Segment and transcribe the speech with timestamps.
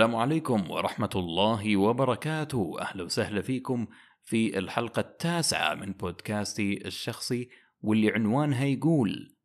[0.00, 2.76] السلام عليكم ورحمة الله وبركاته.
[2.80, 3.86] أهلا وسهلا فيكم
[4.22, 7.48] في الحلقة التاسعة من بودكاستي الشخصي
[7.80, 9.36] واللي عنوانها يقول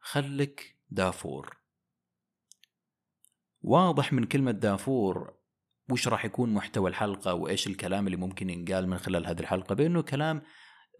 [0.00, 1.56] خلك دافور.
[3.62, 5.34] واضح من كلمة دافور
[5.90, 10.02] وش راح يكون محتوى الحلقة وإيش الكلام اللي ممكن ينقال من خلال هذه الحلقة بأنه
[10.02, 10.42] كلام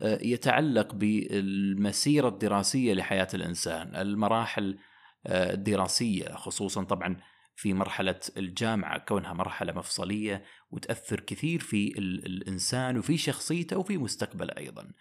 [0.03, 4.79] آه، يتعلق بالمسيرة الدراسية لحياة الإنسان المراحل
[5.27, 7.17] آه، الدراسية خصوصا طبعا
[7.55, 14.93] في مرحلة الجامعة كونها مرحلة مفصلية وتأثر كثير في الإنسان وفي شخصيته وفي مستقبله أيضا.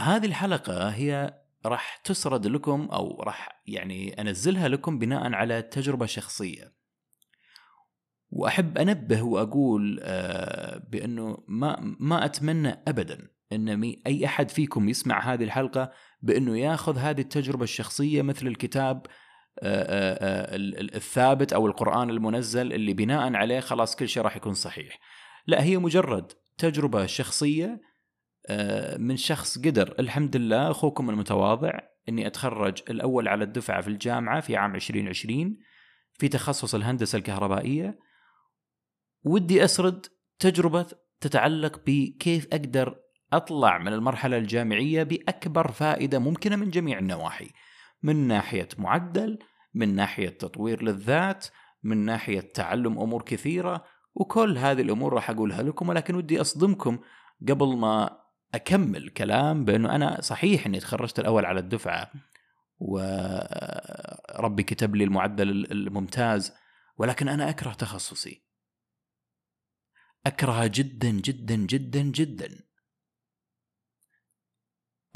[0.00, 6.72] هذه الحلقة هي راح تسرد لكم أو راح يعني أنزلها لكم بناء على تجربة شخصية.
[8.30, 15.44] وأحب أنبه وأقول آه، بأنه ما, ما أتمنى أبدا أن أي أحد فيكم يسمع هذه
[15.44, 19.06] الحلقة بأنه ياخذ هذه التجربة الشخصية مثل الكتاب
[19.62, 24.98] الثابت أو القرآن المنزل اللي بناء عليه خلاص كل شيء راح يكون صحيح.
[25.46, 27.80] لا هي مجرد تجربة شخصية
[28.46, 29.94] آه، من شخص قدر.
[29.98, 31.70] الحمد لله أخوكم المتواضع
[32.08, 35.56] إني أتخرج الأول على الدفعة في الجامعة في عام 2020
[36.18, 37.98] في تخصص الهندسة الكهربائية.
[39.24, 40.06] ودي أسرد
[40.38, 40.86] تجربة
[41.20, 42.96] تتعلق بكيف أقدر
[43.32, 47.50] أطلع من المرحلة الجامعية بأكبر فائدة ممكنة من جميع النواحي.
[48.02, 49.38] من ناحية معدل
[49.74, 51.46] من ناحية تطوير للذات
[51.82, 56.98] من ناحية تعلم أمور كثيرة وكل هذه الأمور راح أقولها لكم ولكن ودي أصدمكم
[57.48, 58.20] قبل ما
[58.54, 62.10] أكمل كلام بأنه أنا صحيح إني تخرجت الأول على الدفعة
[62.78, 66.52] وربي كتب لي المعدل الممتاز
[66.96, 68.44] ولكن أنا أكره تخصصي.
[70.26, 72.64] أكرهه جدا جدا جدا جدا.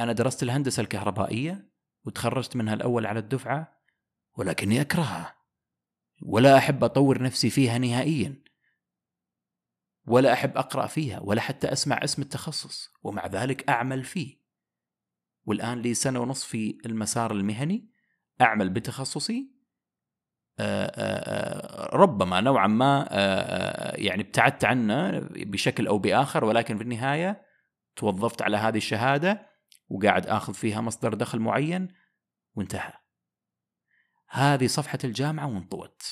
[0.01, 1.71] أنا درست الهندسة الكهربائية
[2.05, 3.74] وتخرجت منها الأول على الدفعة
[4.37, 5.37] ولكني أكرهها.
[6.22, 8.43] ولا أحب أطور نفسي فيها نهائيا.
[10.06, 12.91] ولا أحب أقرأ فيها ولا حتى أسمع اسم التخصص.
[13.03, 14.45] ومع ذلك أعمل فيه.
[15.45, 17.91] والآن لي سنة ونصف في المسار المهني.
[18.41, 19.55] أعمل بتخصصي.
[20.59, 23.09] آآ آآ ربما نوعا ما
[23.95, 27.43] يعني ابتعدت عنه بشكل أو بآخر ولكن في النهاية
[27.97, 29.47] توظفت على هذه الشهادة
[29.89, 31.89] وقاعد آخذ فيها مصدر دخل معين
[32.55, 32.93] وانتهى.
[34.29, 36.03] هذه صفحة الجامعة وانطوت.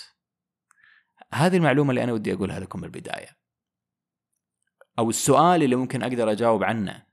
[1.32, 3.36] هذه المعلومة اللي أنا ودي أقولها لكم بالبداية.
[4.98, 7.06] أو السؤال اللي ممكن أقدر أجاوب عنه.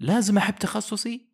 [0.00, 1.28] لازم أحب تخصصي؟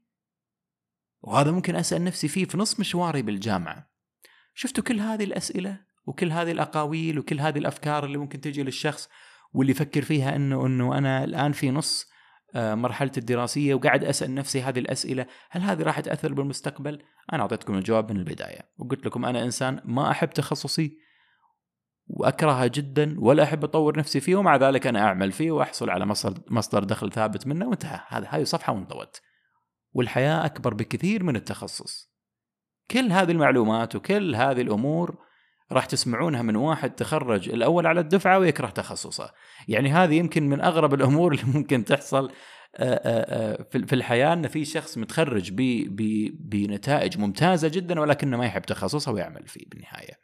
[1.23, 3.91] وهذا ممكن أسأل نفسي فيه في نص مشواري بالجامعة.
[4.55, 9.09] شفتوا كل هذه الأسئلة؟ وكل هذه الأقاويل؟ وكل هذه الأفكار اللي ممكن تجي للشخص
[9.53, 12.14] واللي يفكر فيها أنه أنه أنا الآن في نص
[12.55, 18.13] مرحلتي الدراسية وقاعد أسأل نفسي هذه الأسئلة هل هذه راح تأثر بالمستقبل؟ أنا أعطيتكم الجواب
[18.13, 20.99] من البداية وقلت لكم أنا إنسان ما أحب تخصصي
[22.07, 26.43] واكرهه جدا ولا أحب أطور نفسي فيه ومع ذلك أنا أعمل فيه وأحصل على مصدر
[26.51, 29.21] مصدر دخل ثابت منه وانتهى هذا هذه صفحة وانطوت.
[29.93, 32.15] والحياة أكبر بكثير من التخصص.
[32.91, 35.24] كل هذه المعلومات وكل هذه الأمور
[35.73, 39.33] راح تسمعونها من واحد تخرج الأول على الدفعة ويكره تخصصه
[39.69, 42.33] يعني هذه يمكن من أغرب الأمور اللي ممكن تحصل
[42.77, 45.53] آه، آه، آه، في الحياة إن في شخص متخرج
[46.41, 50.19] بنتائج ممتازة جدا ولكنه ما يحب تخصصه ويعمل فيه بالنهاية.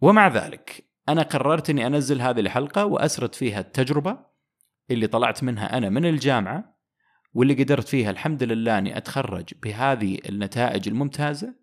[0.00, 4.18] ومع ذلك أنا قررت إني أنزل هذه الحلقة وأسرد فيها التجربة
[4.90, 6.78] اللي طلعت منها أنا من الجامعة
[7.32, 11.54] واللي قدرت فيها الحمد لله إني أتخرج بهذه النتائج الممتازة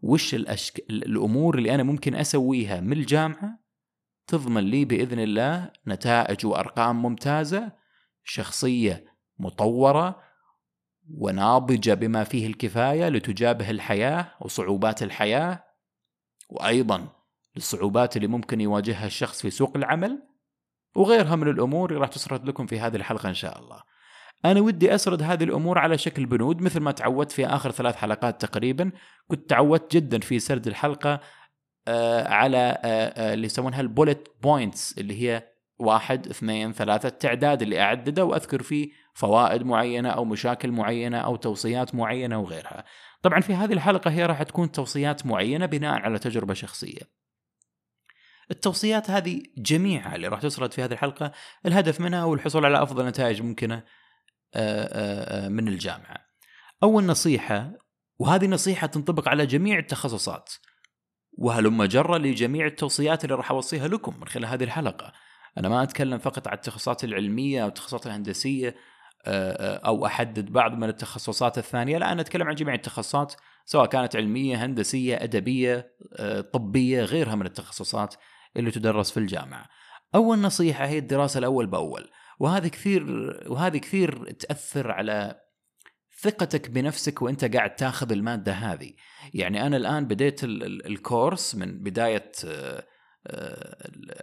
[0.00, 0.78] وش الأشك...
[0.90, 3.58] الأمور اللي أنا ممكن أسويها من الجامعة
[4.26, 7.72] تضمن لي بإذن الله نتائج وأرقام ممتازة
[8.24, 9.04] شخصية
[9.38, 10.22] مطورة
[11.10, 15.64] وناضجة بما فيه الكفاية لتجابه الحياة وصعوبات الحياة
[16.48, 17.08] وأيضا
[17.56, 20.22] للصعوبات اللي ممكن يواجهها الشخص في سوق العمل
[20.96, 23.82] وغيرها من الأمور اللي راح تسرد لكم في هذه الحلقة إن شاء الله.
[24.44, 28.40] أنا ودي أسرد هذه الأمور على شكل بنود مثل ما تعودت في آخر ثلاث حلقات
[28.40, 28.90] تقريبا.
[29.28, 31.20] كنت تعودت جدا في سرد الحلقة
[31.88, 35.48] آه على آه آه اللي يسمونها ال bullet points اللي هي
[35.78, 41.94] واحد اثنين ثلاثة التعداد اللي أعدده وأذكر فيه فوائد معينة أو مشاكل معينة أو توصيات
[41.94, 42.84] معينة وغيرها.
[43.22, 47.18] طبعا في هذه الحلقة هي راح تكون توصيات معينة بناء على تجربة شخصية.
[48.50, 51.32] التوصيات هذه جميعها اللي راح تسرد في هذه الحلقة
[51.66, 53.82] الهدف منها هو الحصول على أفضل نتائج ممكنة.
[55.48, 56.18] من الجامعة.
[56.82, 57.72] أول نصيحة
[58.18, 60.52] وهذه نصيحة تنطبق على جميع التخصصات
[61.32, 65.12] وهلم جرة لجميع التوصيات اللي راح أوصيها لكم من خلال هذه الحلقة.
[65.58, 68.76] أنا ما أتكلم فقط عن التخصصات العلمية أو التخصصات الهندسية
[69.26, 73.34] أو أحدد بعض من التخصصات الثانية، لا أنا أتكلم عن جميع التخصصات
[73.64, 78.14] سواء كانت علمية هندسية أدبية آه، طبية غيرها من التخصصات
[78.56, 79.66] اللي تدرس في الجامعة
[80.14, 83.04] أول نصيحة هي الدراسة الأول بأول وهذه كثير
[83.46, 85.40] وهذه كثير تأثر على
[86.20, 88.92] ثقتك بنفسك وأنت قاعد تاخذ المادة هذه.
[89.34, 92.84] يعني أنا الآن بديت الكورس من بداية آه،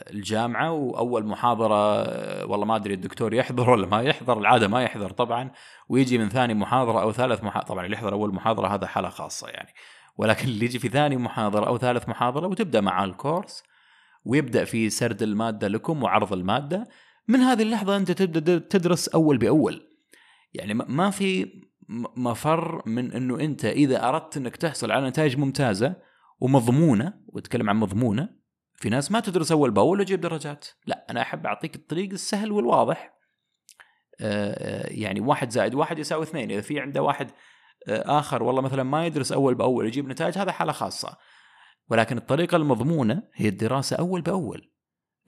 [0.10, 5.10] الجامعة وأول محاضرة آه، والله ما أدري الدكتور يحضر ولا ما يحضر العادة ما يحضر
[5.10, 5.52] طبعا
[5.90, 9.48] ويجي من ثاني محاضرة أو ثالث محاضره طبعا اللي يحضر أول محاضرة هذا حالة خاصة
[9.48, 9.74] يعني.
[10.18, 13.64] ولكن اللي يجي في ثاني محاضرة أو ثالث محاضرة وتبدأ معاه الكورس
[14.26, 16.88] ويبدأ في سرد المادة لكم وعرض المادة
[17.28, 19.88] من هذه اللحظة أنت تبدأ تدرس أول بأول.
[20.54, 21.62] يعني ما في
[22.18, 25.96] مفر من إنه أنت إذا أردت إنك تحصل على نتائج ممتازة
[26.40, 28.30] ومضمونة وأتكلم عن مضمونة
[28.76, 30.68] في ناس ما تدرس أول بأول وتجيب درجات.
[30.86, 33.16] لا أنا أحب أعطيك الطريق السهل والواضح.
[34.22, 36.52] آه، يعني واحد زائد واحد يساوي اثنين.
[36.52, 37.32] إذا في عنده واحد
[37.88, 41.18] آه، آخر والله مثلا ما يدرس أول بأول يجيب نتائج هذا حالة خاصة.
[41.90, 44.72] ولكن الطريقة المضمونة هي الدراسة أول بأول.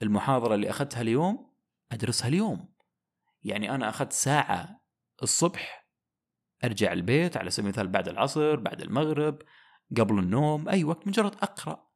[0.02, 1.48] المحاضرة اللي أخذتها اليوم
[1.92, 2.74] أدرسها اليوم.
[3.42, 4.80] يعني أنا أخذت ساعة
[5.22, 5.88] الصبح
[6.64, 9.42] أرجع البيت على سبيل المثال بعد العصر بعد المغرب
[9.96, 11.88] قبل النوم أي وقت مجرد أقرأ.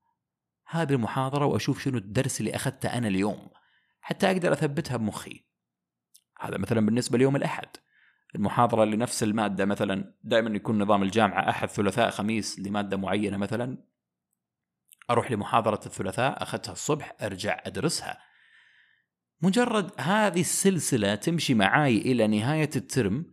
[0.69, 3.51] هذه المحاضره وأشوف شنو الدرس اللي أخذته أنا اليوم.
[4.01, 5.47] حتى أقدر أثبتها بمخي.
[6.41, 7.69] هذا مثلا بالنسبة ليوم الأحد.
[8.35, 13.85] المحاضرة لنفس المادة مثلا دائما يكون نظام الجامعة أحد ثلاثاء خميس لمادة معينة مثلا.
[15.11, 18.32] أروح لمحاضرة الثلاثاء أخذتها الصبح أرجع أدرسها.
[19.43, 23.27] مجرد هذه السلسلة تمشي معاي إلى نهاية الترم.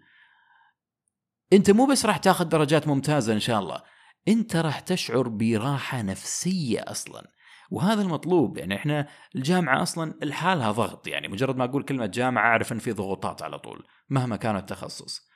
[1.53, 3.81] أنت مو بس راح تاخذ درجات ممتازة إن شاء الله
[4.27, 7.27] أنت راح تشعر براحة نفسية أصلا.
[7.71, 12.71] وهذا المطلوب يعني إحنا الجامعة أصلا لحالها ضغط يعني مجرد ما أقول كلمة جامعة أعرف
[12.71, 15.29] إن في ضغوطات على طول مهما كان التخصص.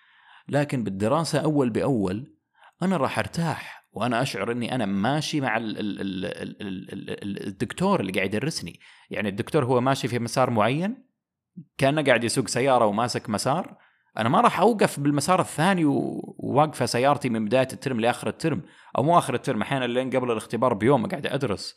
[0.50, 2.38] لكن بالدراسة أول بأول
[2.82, 3.83] أنا راح أرتاح.
[3.94, 5.58] وأنا أشعر إني أنا ماشي مع
[7.22, 8.80] الدكتور اللي قاعد يدرسني.
[9.10, 11.06] يعني الدكتور هو ماشي في مسار معين
[11.78, 13.78] كأنه قاعد يسوق سيارة وماسك مسار.
[14.18, 18.62] أنا ما راح أوقف بالمسار الثاني وواقفة سيارتي من بداية ال term لآخر ال term
[18.98, 21.76] أو مو آخر ال term أحيانا لين قبل الاختبار بيوم قاعد أدرس.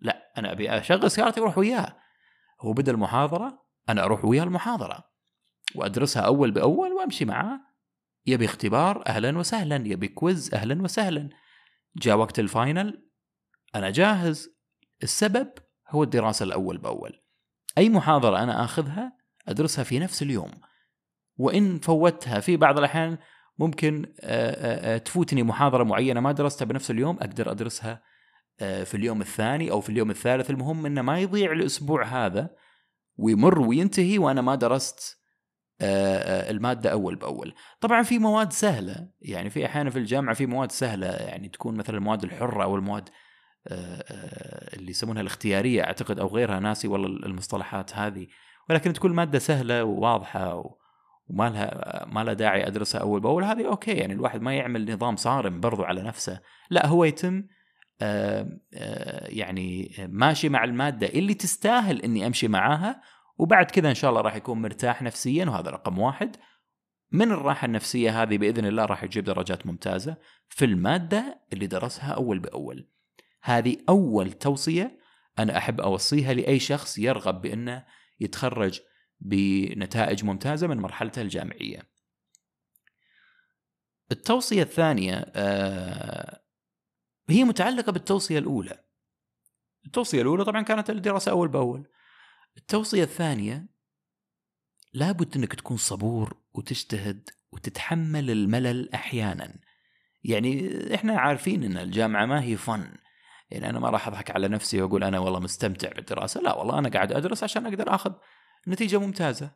[0.00, 1.96] لا أنا أبي أشغل سيارتي وأروح وياه.
[2.60, 5.04] هو بدأ المحاضرة أنا أروح وياه المحاضرة.
[5.74, 7.60] وأدرسها أول بأول وأمشي معاه.
[8.26, 9.76] يبي اختبار أهلا وسهلا.
[9.76, 11.28] يبي quiz أهلا وسهلا.
[11.98, 13.08] جاء وقت ال final
[13.74, 14.48] أنا جاهز.
[15.02, 15.48] السبب
[15.88, 17.22] هو الدراسة الأول بأول.
[17.78, 19.12] أي محاضرة أنا آخذها
[19.48, 20.50] أدرسها في نفس اليوم.
[21.36, 23.18] وإن فوتها في بعض الأحيان
[23.58, 24.14] ممكن
[25.04, 28.02] تفوتني محاضرة معينة ما درستها بنفس اليوم أقدر أدرسها
[28.58, 30.50] في اليوم الثاني أو في اليوم الثالث.
[30.50, 32.50] المهم إنه ما يضيع الأسبوع هذا
[33.16, 35.15] ويمر وينتهي وأنا ما درست
[35.80, 37.54] المادة أول بأول.
[37.80, 41.96] طبعا في مواد سهلة يعني في أحيانا في الجامعة في مواد سهلة يعني تكون مثلا
[41.96, 43.08] المواد الحرة أو المواد
[44.74, 46.60] اللي يسمونها الاختيارية أعتقد أو غيرها.
[46.60, 48.26] ناسي والله المصطلحات هذه.
[48.70, 50.76] ولكن تكون مادة سهلة وواضحة
[51.28, 53.92] وما لها ما لها داعي أدرسها أول بأول هذه أوكي.
[53.92, 56.40] يعني الواحد ما يعمل نظام صارم برضو على نفسه.
[56.70, 57.44] لا هو يتم
[58.02, 63.02] آه، آه، يعني ماشي مع المادة اللي تستاهل إني أمشي معاها
[63.38, 66.36] وبعد كذا إن شاء الله راح يكون مرتاح نفسيا وهذا رقم واحد.
[67.12, 70.16] من الراحة النفسية هذه بإذن الله راح يجيب درجات ممتازة
[70.48, 72.88] في المادة اللي درسها أول بأول.
[73.42, 74.98] هذه أول توصية
[75.38, 77.86] أنا أحب أوصيها لأي شخص يرغب بأنه
[78.20, 78.80] يتخرج
[79.20, 81.82] بنتائج ممتازة من مرحلته الجامعية.
[84.12, 86.40] التوصية الثانية آه،
[87.28, 88.84] هي متعلقة بالتوصية الأولى.
[89.86, 91.88] التوصية الأولى طبعا كانت الدراسة أول بأول.
[92.56, 93.66] التوصية الثانية
[94.92, 99.54] لابد أنك تكون صبور وتجتهد وتتحمل الملل أحيانا.
[100.24, 102.88] يعني إحنا عارفين أن الجامعة ما هي فن.
[103.50, 106.40] يعني أنا ما راح أضحك على نفسي وأقول أنا والله مستمتع بالدراسة.
[106.40, 108.12] لا والله أنا قاعد أدرس عشان أقدر أخذ
[108.68, 109.50] نتيجة ممتازة.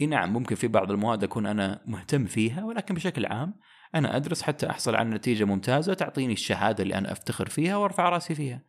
[0.00, 3.54] إي نعم ممكن في بعض المواد أكون أنا مهتم فيها ولكن بشكل عام
[3.94, 8.34] أنا أدرس حتى أحصل على نتيجة ممتازة تعطيني الشهادة اللي أنا أفتخر فيها وأرفع رأسي
[8.34, 8.62] فيها.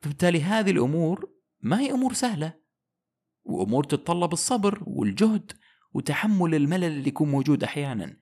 [0.00, 1.30] فبالتالي هذه الأمور
[1.60, 2.63] ما هي أمور سهلة.
[3.44, 5.52] وأمور تتطلب الصبر والجهد
[5.92, 8.16] وتحمل الملل اللي يكون موجود أحيانا.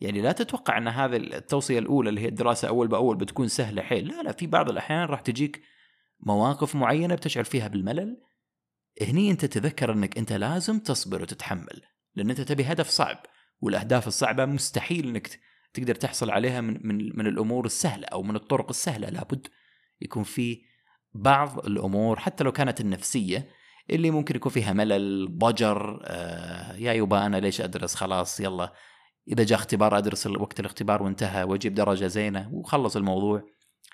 [0.00, 4.08] يعني لا تتوقع أن هذه التوصية الأولى اللي هي الدراسة أول بأول بتكون سهلة حيل،
[4.08, 5.62] لا لا في بعض الأحيان راح تجيك
[6.20, 8.20] مواقف معينة بتشعر فيها بالملل.
[9.02, 11.82] هني أنت تذكر أنك أنت لازم تصبر وتتحمل
[12.14, 13.16] لأن أنت تبي هدف صعب
[13.60, 15.40] والأهداف الصعبة مستحيل أنك
[15.74, 19.08] تقدر تحصل عليها من من من الأمور السهلة أو من الطرق السهلة.
[19.08, 19.46] لابد
[20.00, 20.62] يكون في
[21.14, 23.48] بعض الأمور حتى لو كانت النفسية
[23.90, 28.72] اللي ممكن يكون فيها ملل ضجر آه يا يبا أنا ليش أدرس؟ خلاص يلا.
[29.28, 33.42] إذا جاء اختبار أدرس وقت الاختبار وانتهى وأجيب درجة زينة وخلص الموضوع.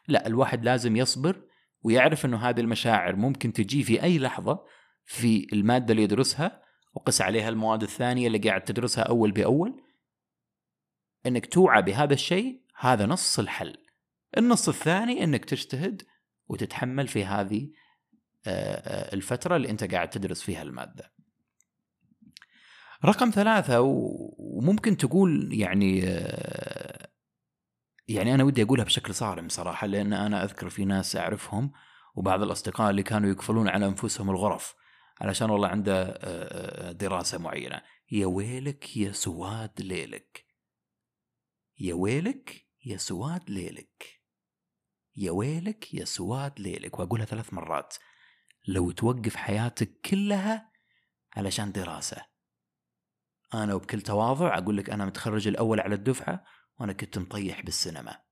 [0.08, 1.42] لا الواحد لازم يصبر
[1.82, 4.64] ويعرف إنه هذه المشاعر ممكن تجي في أي لحظة
[5.04, 6.62] في المادة اللي يدرسها
[6.94, 9.82] وقس عليها المواد الثانية اللي قاعد تدرسها أول بأول.
[11.26, 13.76] إنك توعى بهذا الشيء هذا نص الحل.
[14.38, 16.02] النص الثاني إنك تجتهد
[16.48, 17.70] وتتحمل في هذه
[18.46, 21.12] الفترة اللي أنت قاعد تدرس فيها المادة.
[23.04, 25.98] رقم ثلاثة وممكن تقول يعني
[28.08, 31.72] يعني أنا ودي أقولها بشكل صارم صراحة لأن أنا أذكر في ناس أعرفهم
[32.14, 34.74] وبعض الأصدقاء اللي كانوا يقفلون على أنفسهم الغرف
[35.20, 36.12] علشان والله عنده
[36.92, 37.82] دراسة معينة.
[38.10, 40.44] يا ويلك يا سواد ليلك.
[41.78, 44.22] يا ويلك يا سواد ليلك.
[45.16, 46.98] يا ويلك يا سواد ليلك.
[46.98, 47.94] وأقولها ثلاث مرات.
[48.66, 50.72] لو توقف حياتك كلها
[51.36, 52.26] علشان دراسة.
[53.54, 56.44] أنا وبكل تواضع أقول لك أنا متخرج الأول على الدفعة
[56.78, 58.22] وأنا كنت مطيح بالسينما.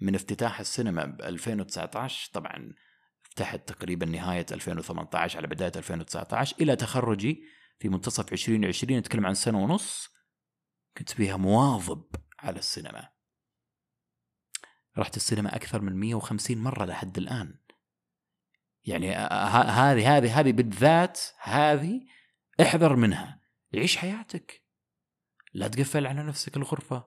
[0.00, 2.74] من افتتاح السينما ب 2019 طبعا
[3.24, 7.44] افتتحت تقريبا نهاية 2018 على بداية 2019 إلى تخرجي
[7.78, 10.08] في منتصف 2020 نتكلم عن سنة ونص
[10.96, 12.04] كنت فيها مواظب
[12.38, 13.08] على السينما.
[14.98, 17.58] رحت السينما أكثر من 150 مرة لحد الآن.
[18.84, 22.00] يعني هذه هذه هذه بالذات هذه
[22.60, 23.40] احذر منها.
[23.74, 24.62] عيش حياتك.
[25.54, 27.04] لا تقفل على نفسك الغرفة.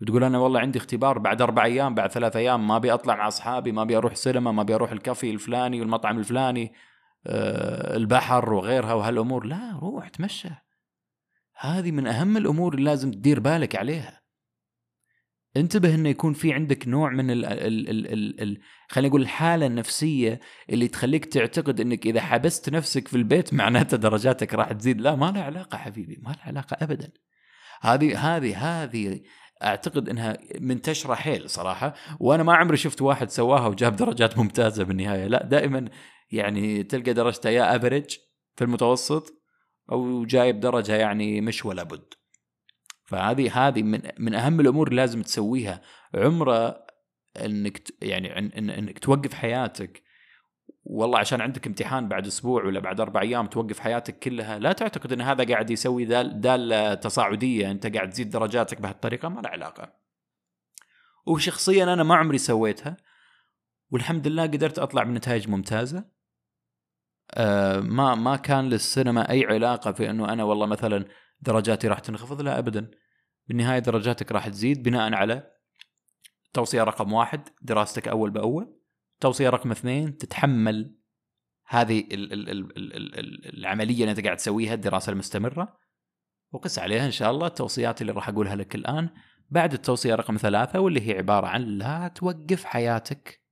[0.00, 3.28] وتقول أنا والله عندي اختبار بعد أربع أيام بعد ثلاث أيام ما أبي أطلع مع
[3.28, 6.72] أصحابي ما أبي أروح سينما ما أبي أروح الكافي الفلاني والمطعم الفلاني
[7.26, 9.44] أه البحر وغيرها وهالأمور.
[9.44, 10.50] لا روح تمشى
[11.60, 14.17] هذه من أهم الأمور اللي لازم تدير بالك عليها.
[15.58, 19.66] انتبه إنه يكون في عندك نوع من ال ال ال ال ال خلينا نقول الحالة
[19.66, 25.00] النفسية اللي تخليك تعتقد إنك إذا حبست نفسك في البيت معناته درجاتك راح تزيد.
[25.00, 27.10] لا ما لها علاقة حبيبي ما لها علاقة ابدا.
[27.80, 29.20] هذه هذه هذه
[29.64, 35.26] أعتقد إنها منتشرة حيل صراحة وأنا ما عمري شفت واحد سواها وجاب درجات ممتازة بالنهاية.
[35.26, 35.88] لا دائما
[36.30, 38.16] يعني تلقى درجته يا افريج
[38.56, 39.42] في المتوسط
[39.92, 42.14] أو جايب درجة يعني مش ولا بد.
[43.08, 45.80] فهذه هذه من من أهم الأمور اللي لازم تسويها.
[46.14, 46.86] عمرة
[47.44, 50.02] إنك يعني إنك توقف حياتك.
[50.84, 55.12] والله عشان عندك امتحان بعد أسبوع ولا بعد أربع أيام توقف حياتك كلها لا تعتقد
[55.12, 57.70] إن هذا قاعد يسوي دال دالة تصاعدية.
[57.70, 59.92] أنت قاعد تزيد درجاتك بهالطريقة ما له علاقة.
[61.26, 62.96] وشخصيا أنا ما عمري سويتها.
[63.90, 66.04] والحمد لله قدرت أطلع بنتائج ممتازة.
[67.34, 71.04] آه ما ما كان للسينما أي علاقة في إنه أنا والله مثلا
[71.40, 72.90] درجاتي راح تنخفض؟ لا ابدا.
[73.46, 75.50] بالنهاية درجاتك راح تزيد بناء على
[76.52, 78.78] توصية رقم واحد دراستك أول بأول.
[79.20, 80.98] توصية رقم اثنين تتحمل
[81.66, 85.78] هذه ال ال ال ال ال العملية اللي أنت قاعد تسويها الدراسة المستمرة.
[86.52, 89.08] وقس عليها إن شاء الله التوصيات اللي راح أقولها لك الآن.
[89.50, 93.42] بعد التوصية رقم ثلاثة واللي هي عبارة عن لا توقف حياتك.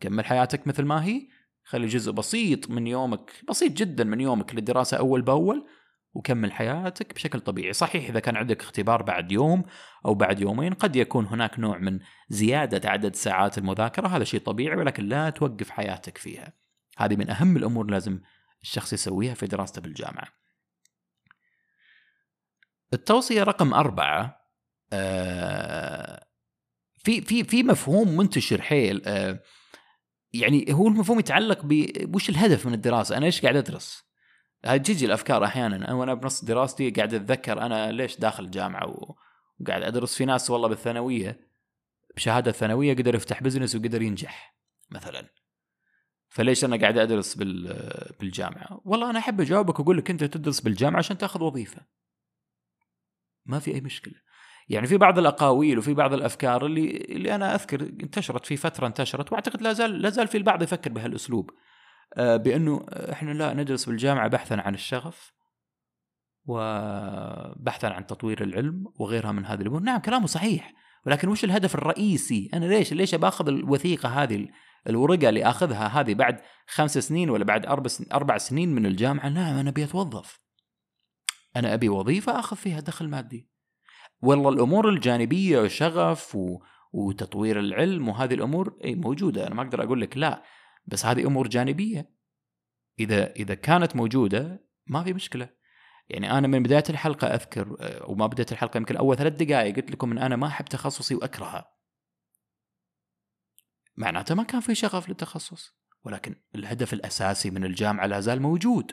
[0.00, 1.28] كمل حياتك مثل ما هي.
[1.64, 5.66] خلي جزء بسيط من يومك بسيط جدا من يومك للدراسة أول بأول.
[6.14, 7.72] وكمل حياتك بشكل طبيعي.
[7.72, 9.64] صحيح إذا كان عندك اختبار بعد يوم
[10.06, 14.76] أو بعد يومين قد يكون هناك نوع من زيادة عدد ساعات المذاكرة هذا شيء طبيعي
[14.76, 16.52] ولكن لا توقف حياتك فيها.
[16.98, 18.20] هذه من أهم الأمور لازم
[18.62, 20.28] الشخص يسويها في دراسته بالجامعة
[22.92, 24.40] التوصية رقم أربعة
[24.92, 26.26] آه
[26.94, 29.42] في في في مفهوم منتشر حيل آه
[30.32, 31.60] يعني هو المفهوم يتعلق
[32.04, 34.04] وش الهدف من الدراسة؟ أنا إيش قاعد أدرس؟
[34.64, 39.16] تجي الأفكار أحيانا أنا وأنا بنص دراستي قاعد أتذكر أنا ليش داخل الجامعة
[39.60, 41.40] وقاعد أدرس في ناس والله بالثانوية
[42.16, 44.54] بشهادة ثانوية قدر يفتح business وقدر ينجح
[44.90, 45.28] مثلا
[46.28, 47.34] فليش أنا قاعد أدرس
[48.20, 51.80] بالجامعة؟ والله أنا أحب أجاوبك وأقول لك أنت تدرس بالجامعة عشان تأخذ وظيفة.
[53.46, 54.14] ما في أي مشكلة.
[54.68, 59.32] يعني في بعض الأقاويل وفي بعض الأفكار اللي اللي أنا أذكر انتشرت في فترة انتشرت
[59.32, 61.50] وأعتقد لا زال لا زال في البعض يفكر بهالأسلوب.
[62.14, 65.32] آه، بأنه إحنا لا ندرس بالجامعة بحثا عن الشغف
[66.46, 70.74] وبحثا عن تطوير العلم وغيرها من هذه الأمور، نعم كلامه صحيح،
[71.06, 74.48] ولكن وش الهدف الرئيسي؟ أنا ليش ليش باخذ الوثيقة هذه
[74.88, 77.66] الورقة اللي أخذها هذه بعد خمس سنين ولا بعد
[78.12, 80.40] أربع سنين, من الجامعة؟ نعم أنا أبي أتوظف.
[81.56, 83.48] أنا أبي وظيفة أخذ فيها دخل مادي.
[84.22, 86.58] والله الأمور الجانبية وشغف و...
[86.92, 90.42] وتطوير العلم وهذه الأمور اي موجودة أنا ما أقدر أقول لك لا
[90.86, 92.10] بس هذه أمور جانبية.
[92.98, 95.48] إذا إذا كانت موجودة ما في مشكلة.
[96.08, 99.90] يعني أنا من بداية الحلقة أذكر آه، وما بداية الحلقة يمكن أول ثلاث دقائق قلت
[99.90, 101.74] لكم إن أنا ما أحب تخصصي وأكرهه.
[103.96, 105.74] معناته ما كان في شغف للتخصص
[106.04, 108.92] ولكن الهدف الأساسي من الجامعة لا زال موجود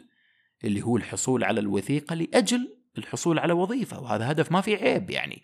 [0.64, 5.44] اللي هو الحصول على الوثيقة لأجل الحصول على وظيفة وهذا هدف ما في عيب يعني.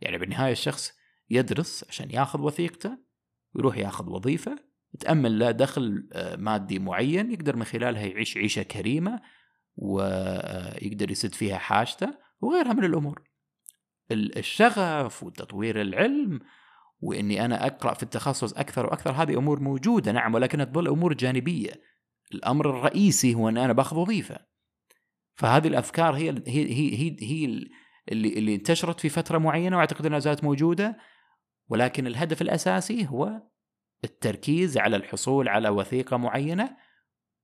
[0.00, 0.92] يعني بالنهاية الشخص
[1.30, 2.98] يدرس عشان ياخذ وثيقته
[3.54, 4.58] ويروح ياخذ وظيفة
[4.96, 9.20] تأمن له دخل آه، مادي معين يقدر من خلالها يعيش عيشة كريمة
[9.76, 13.22] ويقدر يسد فيها حاجته وغيرها من الأمور.
[14.10, 16.40] الشغف وتطوير العلم
[17.00, 21.72] وإني أنا أقرأ في التخصص أكثر وأكثر هذه أمور موجودة نعم ولكنها تظل أمور جانبية.
[22.34, 24.38] الأمر الرئيسي هو أن أنا باخذ وظيفة.
[25.34, 27.44] فهذه الأفكار هي هي هي هي, هي
[28.12, 30.96] اللي اللي انتشرت في فترة معينة وأعتقد أنها زالت موجودة
[31.68, 33.42] ولكن الهدف الأساسي هو
[34.04, 36.76] التركيز على الحصول على وثيقة معينة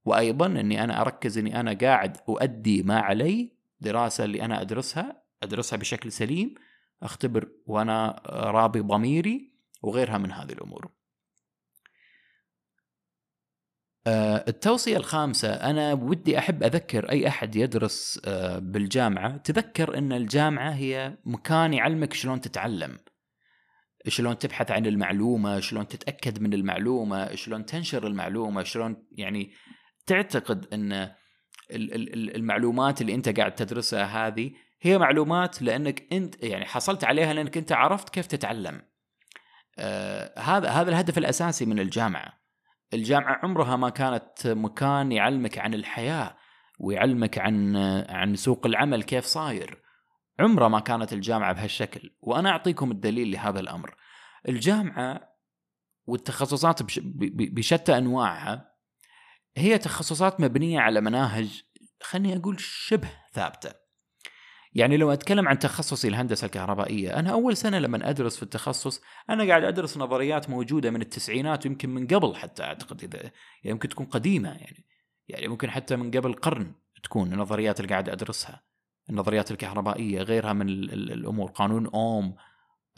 [0.05, 5.77] وأيضا إني أنا أركز إني أنا قاعد أؤدي ما علي دراسة اللي أنا أدرسها أدرسها
[5.77, 6.55] بشكل سليم
[7.03, 10.91] أختبر وأنا راضي ضميري وغيرها من هذه الأمور.
[14.07, 20.71] آه، التوصية الخامسة أنا ودي أحب أذكر أي أحد يدرس آه، بالجامعة تذكر أن الجامعة
[20.71, 22.99] هي مكان يعلمك شلون تتعلم
[24.09, 29.53] شلون تبحث عن المعلومة شلون تتأكد من المعلومة شلون تنشر المعلومة شلون يعني
[30.07, 31.11] تعتقد أن
[32.37, 34.51] المعلومات اللي أنت قاعد تدرسها هذه
[34.83, 38.83] هي معلومات لأنك أنت يعني حصلت عليها لأنك أنت عرفت كيف تتعلم.
[39.79, 42.33] آه هذا هذا الهدف الأساسي من الجامعة.
[42.95, 46.37] الجامعة عمرها ما كانت مكان يعلمك عن الحياة
[46.79, 47.77] ويعلمك عن
[48.09, 49.83] عن سوق العمل كيف صاير.
[50.41, 53.95] عمرها ما كانت الجامعة بهالشكل وأنا أعطيكم الدليل لهذا الأمر.
[54.49, 55.33] الجامعة
[56.07, 56.83] والتخصصات
[57.33, 58.73] بشتى أنواعها
[59.57, 61.63] هي تخصصات مبنية على مناهج
[62.03, 63.83] خليني أقول شبه ثابتة.
[64.75, 69.45] يعني لو أتكلم عن تخصصي الهندسة الكهربائية أنا أول سنة لما أدرس في التخصص أنا
[69.45, 73.33] قاعد أدرس نظريات موجودة من التسعينات ويمكن من قبل حتى أعتقد إذا يعني
[73.65, 74.87] يمكن تكون قديمة يعني
[75.29, 78.63] يعني ممكن حتى من قبل قرن تكون النظريات اللي قاعد أدرسها.
[79.11, 81.51] النظريات الكهربائية غيرها من الأمور.
[81.51, 82.37] قانون أوم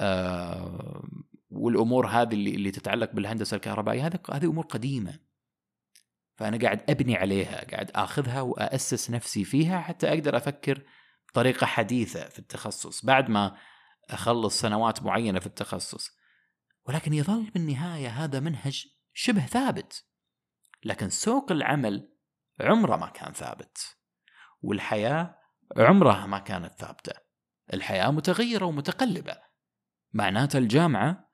[0.01, 1.05] آه
[1.51, 5.19] والأمور هذه اللي اللي تتعلق بالهندسة الكهربائية هذه هذه أمور قديمة.
[6.37, 10.83] فأنا قاعد أبني عليها قاعد آخذها واسس نفسي فيها حتى أقدر أفكر
[11.29, 13.57] بطريقة حديثة في التخصص بعد ما
[14.11, 16.11] أخلص سنوات معينة في التخصص.
[16.87, 20.05] ولكن يظل بالنهاية هذا منهج شبه ثابت.
[20.85, 22.13] لكن سوق العمل
[22.61, 23.97] عمره ما كان ثابت.
[24.63, 25.39] والحياة
[25.77, 27.13] عمرها ما كانت ثابتة.
[27.75, 29.37] الحياة متغيرة ومتقلبة.
[30.13, 31.31] معناته الجامعة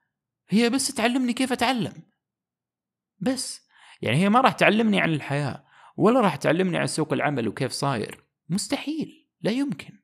[0.48, 1.92] هي بس تعلمني كيف أتعلم.
[3.18, 3.68] بس.
[4.02, 5.64] يعني هي ما راح تعلمني عن الحياة
[5.96, 8.24] ولا راح تعلمني عن سوق العمل وكيف صاير.
[8.48, 9.28] مستحيل.
[9.40, 10.00] لا يمكن.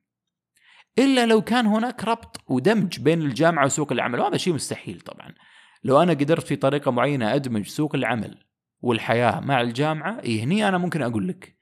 [0.99, 4.19] إلا لو كان هناك ربط ودمج بين الجامعة وسوق العمل.
[4.19, 5.33] وهذا شيء مستحيل طبعا.
[5.83, 8.43] لو أنا قدرت في طريقة معينة أدمج سوق العمل
[8.81, 11.56] والحياة مع الجامعة إيه هني أنا ممكن أقول لك.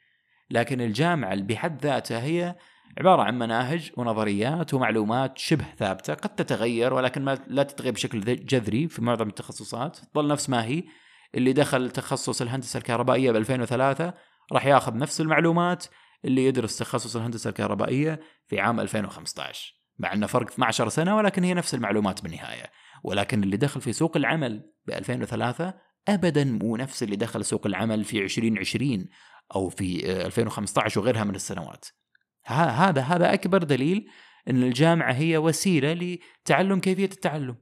[0.49, 2.55] لكن الجامعة بحد ذاتها هي
[2.99, 8.87] عبارة عن مناهج ونظريات ومعلومات شبه ثابتة قد تتغير ولكن ما لا تتغير بشكل جذري
[8.87, 9.97] في معظم التخصصات.
[10.13, 10.83] تظل نفس ما هي
[11.35, 14.13] اللي دخل تخصص الهندسة الكهربائية ب 2003
[14.51, 15.85] راح ياخذ نفس المعلومات
[16.25, 21.53] اللي يدرس تخصص الهندسة الكهربائية في عام 2015 مع إنه فرق 12 سنة ولكن هي
[21.53, 22.71] نفس المعلومات بالنهاية.
[23.03, 25.73] ولكن اللي دخل في سوق العمل ب 2003
[26.07, 29.05] ابدا مو نفس اللي دخل سوق العمل في 2020
[29.55, 31.85] أو في 2015 وغيرها من السنوات.
[32.45, 34.11] هذا هذا أكبر دليل
[34.49, 37.55] إن الجامعة هي وسيلة لتعلم كيفية التعلم.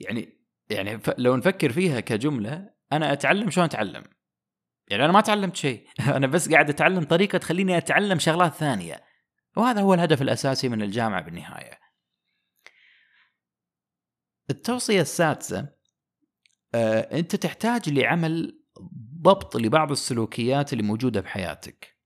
[0.00, 4.04] يعني يعني لو نفكر فيها كجملة أنا أتعلم شلون أتعلم؟
[4.88, 5.88] يعني أنا ما تعلمت شيء.
[6.16, 9.04] أنا بس قاعد أتعلم طريقة تخليني أتعلم شغلات ثانية.
[9.56, 11.80] وهذا هو الهدف الأساسي من الجامعة بالنهاية.
[14.50, 15.68] التوصية السادسة
[16.74, 18.59] آه، أنت تحتاج لعمل
[19.22, 21.96] ضبط لبعض السلوكيات اللي موجودة بحياتك.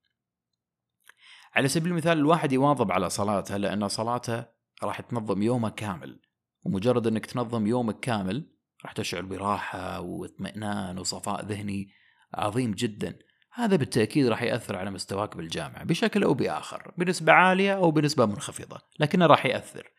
[1.55, 4.45] على سبيل المثال الواحد يواظب على صلاته لأن صلاته
[4.83, 6.21] راح تنظم يومه كامل.
[6.63, 8.51] ومجرد إنك تنظم يومك كامل
[8.85, 11.89] راح تشعر براحة واطمئنان وصفاء ذهني
[12.35, 13.19] عظيم جدا.
[13.53, 18.81] هذا بالتأكيد راح يأثر على مستواك بالجامعة بشكل أو بآخر بنسبة عالية أو بنسبة منخفضة
[19.01, 19.91] لكنه راح يأثر.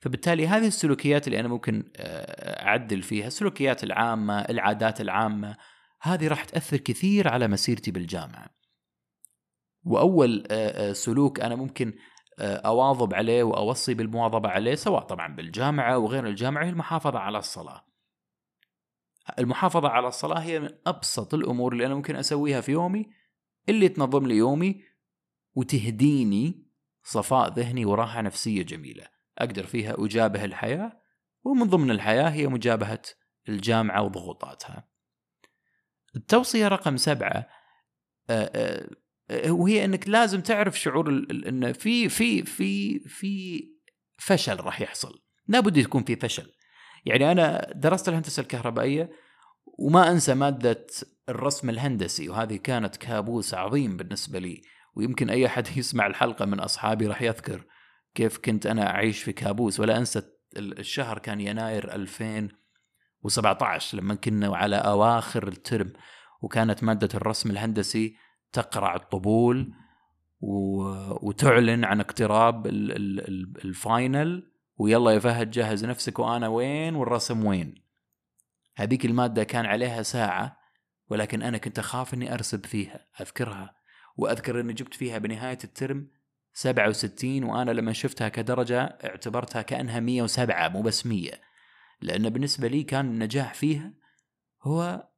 [0.00, 5.56] فبالتالي هذه السلوكيات اللي أنا ممكن آه، أعدل فيها السلوكيات العامة العادات العامة
[6.02, 8.50] هذه راح تأثر كثير على مسيرتي بالجامعة.
[9.84, 11.94] وأول آه، آه، سلوك أنا ممكن
[12.40, 17.86] أواظب عليه وأوصي بالمواظبة عليه سواء طبعا بالجامعة وغير الجامعة هي المحافظة على الصلاة.
[19.38, 23.06] المحافظة على الصلاة هي من أبسط الأمور اللي أنا ممكن أسويها في يومي
[23.68, 24.82] اللي تنظم لي يومي
[25.54, 26.66] وتهديني
[27.02, 29.06] صفاء ذهني وراحة نفسية جميلة.
[29.38, 31.00] أقدر فيها أجابه الحياة
[31.44, 33.02] ومن ضمن الحياة هي مجابهة
[33.48, 34.89] الجامعة وضغوطاتها.
[36.16, 37.46] التوصية رقم سبعة
[39.48, 43.62] وهي إنك لازم تعرف شعور ان في في في في
[44.18, 45.22] فشل راح يحصل.
[45.48, 46.52] لابد يكون في فشل.
[47.04, 49.10] يعني أنا درست الهندسة الكهربائية
[49.78, 50.86] وما أنسى مادة
[51.28, 54.62] الرسم الهندسي وهذه كانت كابوس عظيم بالنسبة لي
[54.94, 57.64] ويمكن أي أحد يسمع الحلقة من أصحابي راح يذكر
[58.14, 59.80] كيف كنت أنا أعيش في كابوس.
[59.80, 60.22] ولا أنسى
[60.56, 61.94] الشهر كان يناير
[63.24, 65.92] 2017 لما كنا على أواخر الترم
[66.42, 68.16] وكانت مادة الرسم الهندسي
[68.52, 69.72] تقرع الطبول
[71.22, 72.66] وتعلن عن اقتراب
[73.64, 77.74] ال final ويلا يا فهد جهز نفسك وأنا وين والرسم وين.
[78.76, 80.56] هذيك المادة كان عليها ساعة
[81.08, 83.74] ولكن أنا كنت أخاف إني أرسب فيها أذكرها.
[84.16, 86.08] وأذكر إني جبت فيها بنهاية ال term
[86.52, 91.49] 67 وأنا لما شفتها كدرجة اعتبرتها كأنها 107 مو بس 100
[92.02, 93.94] لأن بالنسبة لي كان النجاح فيها
[94.62, 95.08] هو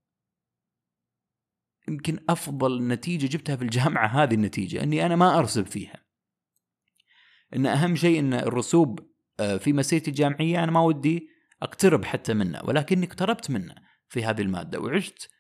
[1.88, 6.02] يمكن أفضل نتيجة جبتها في الجامعة هذه النتيجة إني أنا ما أرسب فيها.
[7.56, 11.28] إن أهم شيء إن الرسوب آه، في مسيرتي الجامعية أنا ما ودي
[11.62, 13.74] أقترب حتى منه ولكني اقتربت منه
[14.08, 15.30] في هذه المادة وعشت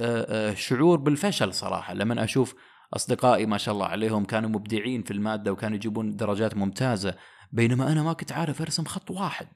[0.00, 1.94] آه، آه، شعور بالفشل صراحة.
[1.94, 2.54] لما أشوف
[2.92, 7.14] أصدقائي ما شاء الله عليهم كانوا مبدعين في المادة وكانوا يجيبون درجات ممتازة
[7.52, 9.48] بينما أنا ما كنت عارف أرسم خط واحد.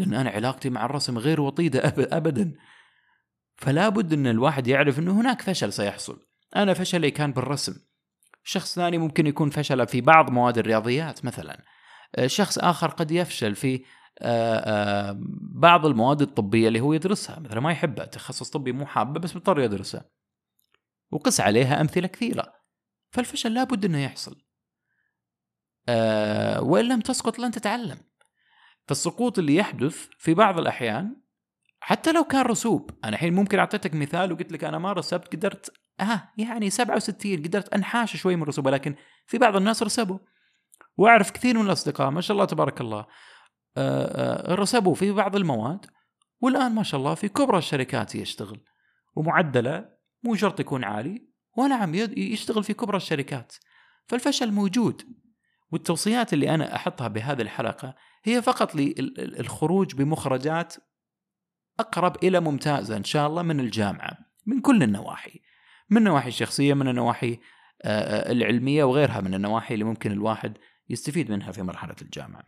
[0.00, 1.80] لأن أنا علاقتي مع الرسم غير وطيدة
[2.18, 2.52] ابدا.
[3.56, 6.26] فلا بد أن الواحد يعرف انه هناك فشل سيحصل.
[6.56, 7.74] أنا فشلي كان بالرسم.
[8.44, 11.64] شخص ثاني ممكن يكون فشل في بعض مواد الرياضيات مثلا.
[12.16, 13.84] آه، شخص آخر قد يفشل في
[14.22, 15.18] آه، آه،
[15.54, 19.60] بعض المواد الطبية اللي هو يدرسها مثلا ما يحبها تخصص طبي مو حابه بس مضطر
[19.60, 20.10] يدرسها.
[21.10, 22.52] وقس عليها أمثلة كثيرة.
[23.10, 24.42] فالفشل لابد أنه يحصل.
[26.58, 27.98] وإن لم تسقط لن تتعلم.
[28.88, 31.16] فالسقوط اللي يحدث في بعض الأحيان
[31.80, 35.72] حتى لو كان رسوب أنا الحين ممكن أعطيتك مثال وقلت لك أنا ما رسبت قدرت
[36.00, 38.94] آه يعني 67 قدرت أنحاش شوي من الرسوب لكن
[39.26, 40.18] في بعض الناس رسبوا.
[40.96, 43.06] وأعرف كثير من الأصدقاء ما شاء الله تبارك الله
[43.76, 45.86] آه، آه، رسبوا في بعض المواد
[46.40, 48.60] والآن ما شاء الله في كبرى الشركات يشتغل
[49.16, 49.88] ومعدلة
[50.22, 53.54] مو شرط يكون عالي ونعم يشتغل في كبرى الشركات.
[54.06, 55.02] فالفشل موجود.
[55.72, 60.74] والتوصيات اللي أنا أحطها بهذه الحلقة هي فقط للخروج بمخرجات
[61.80, 65.40] أقرب إلى ممتازة إن شاء الله من الجامعة من كل النواحي
[65.90, 67.38] من النواحي الشخصية من النواحي
[67.82, 72.44] آه، العلمية وغيرها من النواحي اللي ممكن الواحد يستفيد منها في مرحلة الجامعة.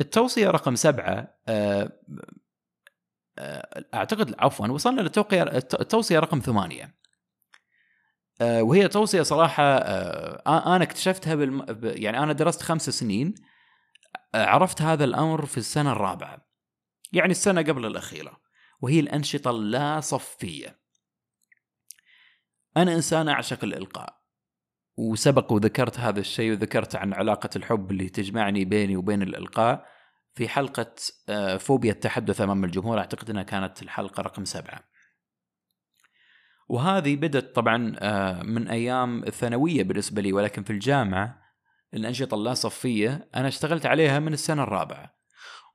[0.00, 1.92] التوصية رقم سبعة آه،
[3.38, 6.99] آه، أعتقد عفوا وصلنا للتوقية التوصية رقم ثمانية.
[8.42, 9.76] وهي توصية صراحة
[10.46, 11.66] أنا اكتشفتها بالم...
[11.82, 13.34] يعني أنا درست خمس سنين
[14.34, 16.46] عرفت هذا الأمر في السنة الرابعة.
[17.12, 18.40] يعني السنة قبل الأخيرة
[18.80, 20.80] وهي الأنشطة اللا صفية
[22.76, 24.20] أنا إنسان أعشق الإلقاء
[24.96, 29.86] وسبق وذكرت هذا الشيء وذكرت عن علاقة الحب اللي تجمعني بيني وبين الإلقاء
[30.34, 30.94] في حلقة
[31.28, 34.89] آه، فوبيا التحدث أمام الجمهور أعتقد أنها كانت الحلقة رقم سبعة
[36.70, 41.42] وهذه بدت طبعا آه، من أيام الثانوية بالنسبة لي ولكن في الجامعة
[41.94, 45.14] الأنشطة اللا صفية أنا اشتغلت عليها من السنة الرابعة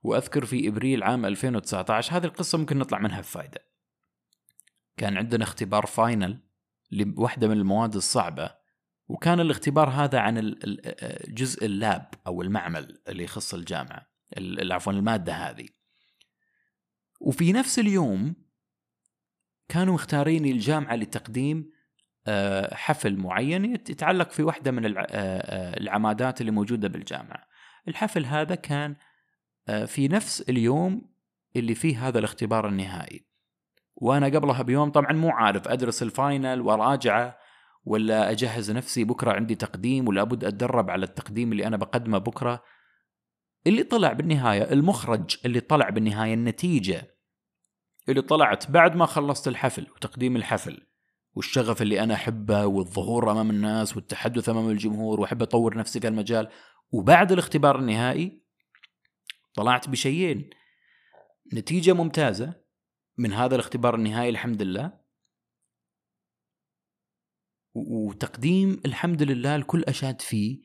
[0.02, 3.60] وأذكر في إبريل عام 2019 هذه القصة ممكن نطلع منها بفائده.
[4.96, 6.42] كان عندنا اختبار final
[6.90, 8.50] لواحدة من المواد الصعبة
[9.08, 10.54] وكان الاختبار هذا عن
[11.28, 14.06] جزء ال lab أو المعمل اللي يخص الجامعة
[14.70, 15.68] عفوا المادة هذه.
[17.20, 18.45] وفي نفس اليوم
[19.68, 21.70] كانوا مختاريني الجامعة لتقديم
[22.28, 27.46] آه، حفل معين يتعلق في واحدة من آه، آه، العمادات اللي موجودة بالجامعة.
[27.88, 28.96] الحفل هذا كان
[29.86, 31.02] في نفس اليوم
[31.56, 33.26] اللي فيه هذا الاختبار النهائي
[33.96, 37.38] وأنا قبلها بيوم طبعا مو عارف أدرس الفاينل وراجعه
[37.84, 42.62] ولا أجهز نفسي بكرة عندي تقديم ولا ابد أتدرب على التقديم اللي أنا بقدمه بكرة
[43.66, 47.15] اللي طلع بالنهاية المخرج اللي طلع بالنهاية النتيجة
[48.08, 50.86] اللي طلعت بعد ما خلصت الحفل وتقديم الحفل
[51.34, 56.48] والشغف اللي أنا أحبه والظهور أمام الناس والتحدث أمام الجمهور وأحب أطور نفسي في المجال
[56.90, 58.42] وبعد الاختبار النهائي
[59.54, 60.50] طلعت بشيئين.
[61.54, 62.54] نتيجة ممتازة
[63.18, 65.00] من هذا الاختبار النهائي الحمد لله.
[67.74, 70.62] وتقديم الحمد لله الكل أشاد فيه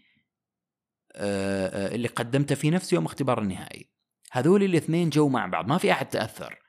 [1.15, 3.91] اللي قدمته في نفس يوم اختبار النهائي.
[4.31, 6.59] هذول الاثنين جو مع بعض ما في أحد تأثر.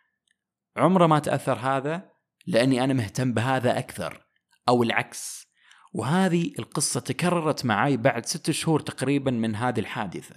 [0.76, 2.10] عمره ما تأثر هذا
[2.46, 4.26] لأني أنا مهتم بهذا أكثر
[4.68, 5.52] أو العكس.
[5.92, 10.34] وهذه القصة تكررت معي بعد ست شهور تقريبا من هذه الحادثة.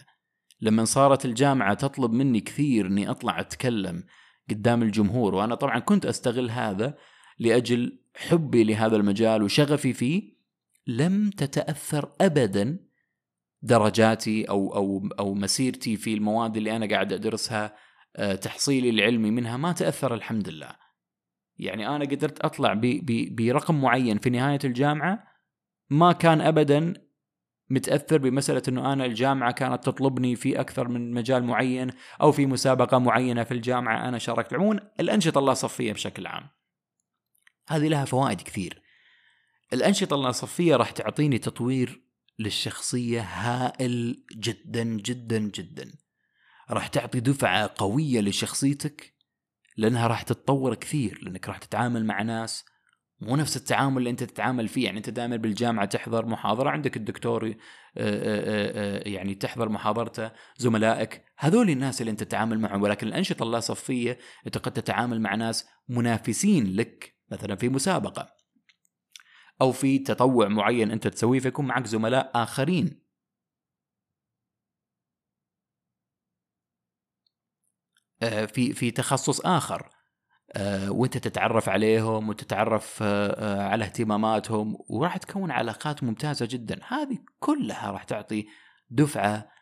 [0.61, 4.03] لما صارت الجامعة تطلب مني كثير إني أطلع أتكلم
[4.49, 6.97] قدام الجمهور وأنا طبعا كنت أستغل هذا
[7.39, 10.35] لأجل حبي لهذا المجال وشغفي فيه
[10.87, 12.79] لم تتأثر ابدا
[13.61, 17.75] درجاتي أو أو أو مسيرتي في المواد اللي أنا قاعد أدرسها
[18.41, 20.75] تحصيلي العلمي منها ما تأثر الحمد لله.
[21.57, 22.81] يعني أنا قدرت أطلع
[23.31, 25.23] برقم معين في نهاية الجامعة
[25.89, 26.93] ما كان ابدا
[27.69, 32.97] متأثر بمسألة إنه أنا الجامعة كانت تطلبني في أكثر من مجال معين أو في مسابقة
[32.97, 36.49] معينة في الجامعة أنا شاركت عموما الأنشطة اللاصفيه بشكل عام.
[37.67, 38.81] هذه لها فوائد كثير.
[39.73, 42.01] الأنشطة اللاصفيه راح تعطيني تطوير
[42.39, 46.04] للشخصية هائل جدا جدا جدا.
[46.69, 49.15] راح تعطي دفعة قوية لشخصيتك
[49.77, 52.65] لأنها راح تتطور كثير لأنك راح تتعامل مع ناس
[53.21, 54.85] مو نفس التعامل اللي أنت تتعامل فيه.
[54.85, 57.53] يعني أنت دائما بالجامعة تحضر محاضرة عندك الدكتور آه،
[57.97, 62.81] آه، آه، يعني تحضر محاضرته زملائك هذول الناس اللي أنت تتعامل معهم.
[62.81, 68.27] ولكن الأنشطة اللاصفيه أنت قد تتعامل مع ناس منافسين لك مثلا في مسابقة
[69.61, 73.04] أو في تطوع معين أنت تسويه فيكون معك زملاء آخرين.
[78.21, 79.89] في في تخصص آخر
[80.53, 87.17] آه، وانت تتعرف عليهم وتتعرف آه، آه، على اهتماماتهم وراح تكون علاقات ممتازة جدا هذه
[87.39, 88.45] كلها راح تعطي
[88.89, 89.55] دفعة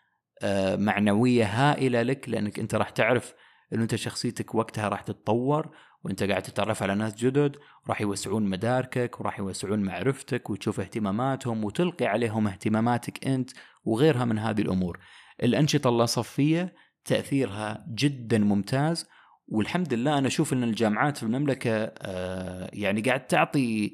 [0.75, 3.33] معنوية هائلة لك لأنك أنت راح تعرف
[3.73, 7.57] إنه أنت شخصيتك وقتها راح تتطور وأنت قاعد تتعرف على ناس جدد
[7.89, 13.51] راح يوسعون مداركك وراح يوسعون معرفتك وتشوف اهتماماتهم وتلقي عليهم اهتماماتك أنت
[13.85, 14.99] وغيرها من هذه الأمور.
[15.43, 16.73] الأنشطة اللاصفيه
[17.05, 19.07] تأثيرها جدا ممتاز.
[19.47, 23.93] والحمد لله أنا أشوف إن الجامعات في المملكة آه، يعني قاعد تعطي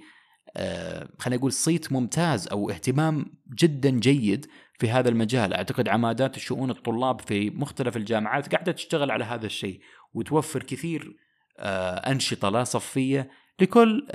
[0.58, 4.46] آه، خلينا نقول صيت ممتاز أو اهتمام جدا جيد
[4.80, 5.54] في هذا المجال.
[5.54, 9.80] أعتقد عمادات شؤون الطلاب في مختلف الجامعات قاعدة تشتغل على هذا الشيء
[10.14, 11.16] وتوفر كثير
[11.60, 13.30] آه، أنشطة لا صفية
[13.62, 14.08] لكل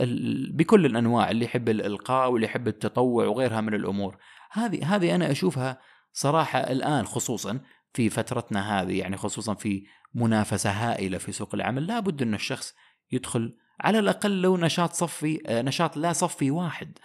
[0.52, 4.16] بكل الأنواع اللي يحب الإلقاء واللي يحب التطوع وغيرها من الأمور.
[4.52, 5.80] هذه هذه أنا أشوفها
[6.12, 7.60] صراحة الآن خصوصا
[7.94, 12.74] في فترتنا هذه يعني خصوصا في منافسة هائلة في سوق العمل لابد أن الشخص
[13.12, 16.98] يدخل على الأقل لو نشاط صفي آه، نشاط لا صفي واحد.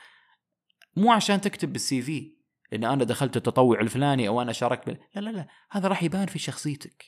[0.96, 2.34] مو عشان تكتب بال CV
[2.74, 4.98] إن أنا دخلت التطوع الفلاني أو أنا شاركت بال...
[5.16, 7.06] لا لا لا هذا راح يبان في شخصيتك.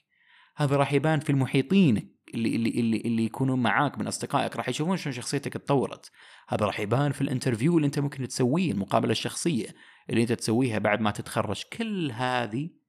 [0.56, 4.98] هذا راح يبان في المحيطين اللي اللي اللي, اللي يكونون معاك من أصدقائك راح يشوفون
[4.98, 6.12] شلون شخصيتك تطورت.
[6.50, 9.76] هذا راح يبان في ال interview اللي أنت ممكن تسويه المقابلة الشخصية
[10.10, 11.64] اللي أنت تسويها بعد ما تتخرج.
[11.78, 12.81] كل هذه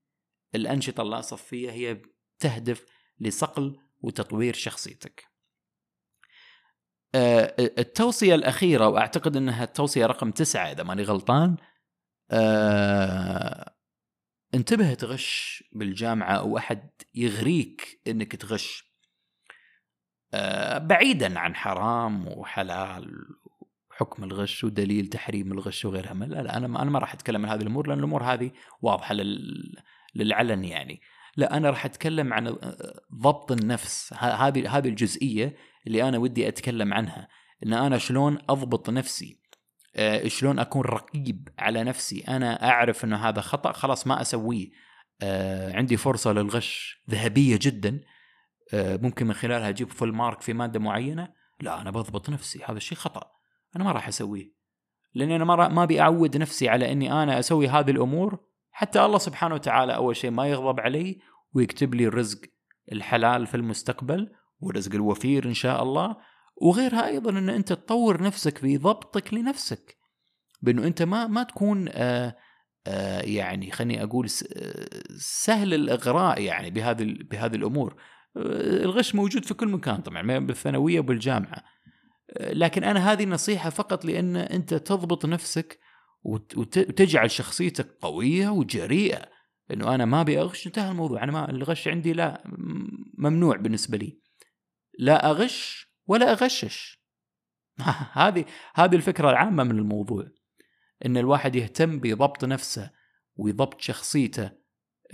[0.54, 2.02] الأنشطة اللاصفيه هي
[2.38, 2.84] تهدف
[3.20, 5.32] لصقل وتطوير شخصيتك.
[7.14, 11.56] آه، التوصية الأخيرة وأعتقد أنها التوصية رقم تسعة إذا ماني غلطان
[12.30, 13.74] أه
[14.54, 18.92] انتبه تغش بالجامعة أو أحد يغريك أنك تغش
[20.34, 23.24] أه بعيدا عن حرام وحلال
[23.90, 27.62] حكم الغش ودليل تحريم الغش وغيرها لا لا أنا أنا ما راح أتكلم عن هذه
[27.62, 28.50] الأمور لأن الأمور هذه
[28.82, 29.76] واضحة لل...
[30.14, 31.00] للعلن يعني.
[31.36, 32.56] لا أنا راح أتكلم عن
[33.14, 34.14] ضبط النفس.
[34.18, 37.28] هذه هذه الجزئية اللي أنا ودي أتكلم عنها.
[37.66, 39.42] إن أنا شلون أضبط نفسي.
[39.96, 42.20] آه، شلون أكون رقيب على نفسي.
[42.20, 44.70] أنا أعرف إنه هذا خطأ خلاص ما أسويه.
[45.22, 48.00] آه، عندي فرصة للغش ذهبية جدا.
[48.74, 51.32] آه، ممكن من خلالها أجيب فول مارك في مادة معينة.
[51.60, 52.64] لا أنا بضبط نفسي.
[52.64, 53.30] هذا الشيء خطأ.
[53.76, 54.52] أنا ما راح أسويه.
[55.14, 59.18] لأني أنا ما ما أبي أعود نفسي على إني أنا أسوي هذه الأمور حتى الله
[59.18, 61.20] سبحانه وتعالى أول شيء ما يغضب علي
[61.54, 62.38] ويكتب لي الرزق
[62.92, 66.16] الحلال في المستقبل والرزق الوفير إن شاء الله.
[66.56, 69.96] وغيرها أيضا إن أنت تطور نفسك في ضبطك لنفسك.
[70.62, 72.36] بأنه أنت ما ما تكون آآ
[72.86, 74.30] آآ يعني خليني أقول
[75.18, 77.96] سهل الإغراء يعني بهذه بهذه الأمور.
[78.36, 81.64] الغش موجود في كل مكان طبعا بالثانوية وبالجامعة.
[82.40, 85.78] لكن أنا هذه نصيحه فقط لأن أنت تضبط نفسك
[86.24, 89.28] وتجعل شخصيتك قوية وجريئة.
[89.70, 91.22] انه أنا ما أبي أغش انتهى الموضوع.
[91.22, 92.42] أنا ما الغش عندي لا
[93.18, 94.18] ممنوع بالنسبة لي.
[94.98, 97.02] لا أغش ولا أغشش.
[98.12, 100.28] هذه هذه الفكرة العامة من الموضوع.
[101.06, 102.90] إن الواحد يهتم بضبط نفسه
[103.36, 104.50] ويضبط شخصيته.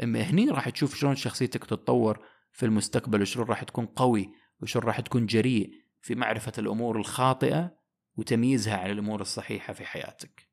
[0.00, 5.26] هني راح تشوف شلون شخصيتك تتطور في المستقبل وشلون راح تكون قوي وشلون راح تكون
[5.26, 7.78] جريء في معرفة الأمور الخاطئة
[8.16, 10.47] وتمييزها عن الأمور الصحيحة في حياتك.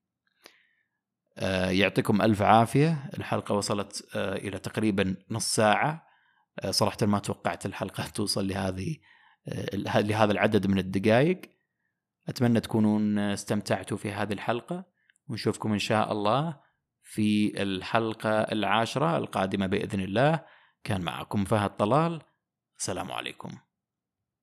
[1.70, 3.10] يعطيكم ألف عافية.
[3.18, 6.08] الحلقة وصلت آه، إلى تقريبا نص ساعة.
[6.60, 8.98] آه، صراحة ما توقعت الحلقة توصل لهذه
[9.74, 11.42] لهذا العدد من الدقائق.
[12.30, 14.86] أتمنى تكونون استمتعتوا في هذه الحلقة.
[15.28, 16.60] ونشوفكم إن شاء الله
[17.02, 20.46] في الحلقة العاشرة القادمة بإذن الله.
[20.84, 22.22] كان معكم فهد طلال.
[22.80, 23.65] السلام عليكم.